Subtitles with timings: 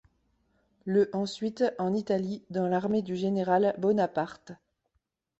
[0.83, 4.51] Le ensuite en Italie dans l'armée du général Bonaparte.